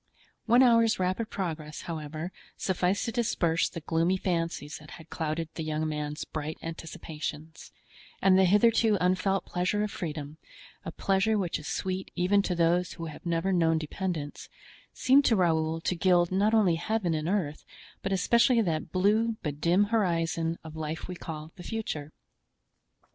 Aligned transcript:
One 0.47 0.63
hour's 0.63 0.97
rapid 0.97 1.29
progress, 1.29 1.81
however, 1.81 2.31
sufficed 2.57 3.05
to 3.05 3.11
disperse 3.11 3.69
the 3.69 3.81
gloomy 3.81 4.17
fancies 4.17 4.79
that 4.79 4.89
had 4.97 5.11
clouded 5.11 5.49
the 5.53 5.63
young 5.63 5.87
man's 5.87 6.25
bright 6.25 6.57
anticipations; 6.63 7.71
and 8.19 8.35
the 8.35 8.45
hitherto 8.45 8.97
unfelt 8.99 9.45
pleasure 9.45 9.83
of 9.83 9.91
freedom—a 9.91 10.91
pleasure 10.93 11.37
which 11.37 11.59
is 11.59 11.67
sweet 11.67 12.09
even 12.15 12.41
to 12.41 12.55
those 12.55 12.93
who 12.93 13.05
have 13.13 13.27
never 13.27 13.53
known 13.53 13.77
dependence—seemed 13.77 15.23
to 15.25 15.35
Raoul 15.35 15.79
to 15.81 15.93
gild 15.95 16.31
not 16.31 16.55
only 16.55 16.77
Heaven 16.77 17.13
and 17.13 17.29
earth, 17.29 17.63
but 18.01 18.11
especially 18.11 18.59
that 18.59 18.91
blue 18.91 19.35
but 19.43 19.61
dim 19.61 19.83
horizon 19.93 20.57
of 20.63 20.75
life 20.75 21.07
we 21.07 21.13
call 21.13 21.51
the 21.57 21.63
future. 21.63 22.11